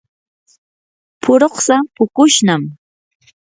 [1.21, 2.61] puruksa puqushnam.